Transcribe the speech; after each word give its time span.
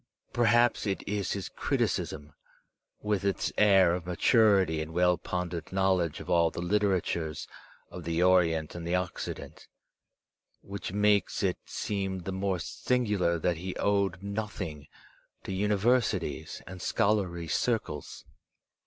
Perhaps 0.33 0.87
it 0.87 1.07
is 1.07 1.33
his 1.33 1.47
criticism, 1.47 2.33
with 3.03 3.23
its 3.23 3.51
aur 3.59 3.93
of 3.93 4.07
maturity 4.07 4.81
and 4.81 4.93
well 4.95 5.15
pondered 5.15 5.71
knowledge 5.71 6.19
of 6.19 6.27
all 6.27 6.49
the 6.49 6.59
literatures 6.59 7.47
of 7.91 8.03
the 8.03 8.23
Orient 8.23 8.73
and 8.73 8.87
the 8.87 8.95
Occident, 8.95 9.67
which 10.61 10.91
makes 10.91 11.43
it 11.43 11.59
seem 11.65 12.21
the 12.23 12.31
more 12.31 12.57
singular 12.57 13.37
that 13.37 13.57
he 13.57 13.75
owed 13.75 14.23
nothing 14.23 14.87
to 15.43 15.53
universities 15.53 16.63
and 16.65 16.81
scholarly 16.81 17.47
circles. 17.47 18.25